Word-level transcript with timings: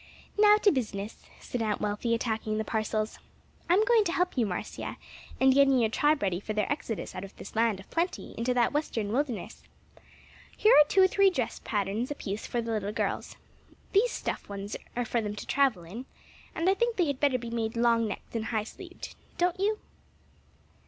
"Now 0.35 0.57
to 0.63 0.71
business," 0.71 1.27
said 1.39 1.61
Aunt 1.61 1.79
Wealthy 1.79 2.15
attacking 2.15 2.57
the 2.57 2.65
parcels. 2.65 3.19
"I'm 3.69 3.85
going 3.85 4.03
to 4.05 4.11
help 4.11 4.35
you, 4.35 4.47
Marcia, 4.47 4.97
in 5.39 5.51
getting 5.51 5.77
your 5.77 5.91
tribe 5.91 6.23
ready 6.23 6.39
for 6.39 6.53
their 6.53 6.65
exodus 6.71 7.13
out 7.13 7.23
of 7.23 7.35
this 7.35 7.55
land 7.55 7.79
of 7.79 7.87
plenty 7.91 8.33
into 8.35 8.51
that 8.55 8.73
western 8.73 9.11
wilderness. 9.11 9.61
Here 10.57 10.73
are 10.73 10.87
two 10.87 11.03
or 11.03 11.07
three 11.07 11.29
dress 11.29 11.61
patterns 11.63 12.09
apiece 12.09 12.47
for 12.47 12.63
the 12.63 12.71
little 12.71 12.91
girls. 12.91 13.35
These 13.93 14.09
stuff 14.09 14.49
ones 14.49 14.75
are 14.95 15.05
for 15.05 15.21
them 15.21 15.35
to 15.35 15.45
travel 15.45 15.83
in, 15.83 16.07
and 16.55 16.67
I 16.67 16.73
think 16.73 16.95
they 16.95 17.05
had 17.05 17.19
better 17.19 17.37
be 17.37 17.51
made 17.51 17.77
long 17.77 18.07
necked 18.07 18.35
and 18.35 18.45
high 18.45 18.63
sleeved. 18.63 19.15
Don't 19.37 19.59
you?" 19.59 19.77